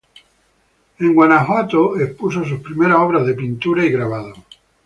[0.97, 4.33] En Guanajuato expuso sus primeras obras de pintura y grabado.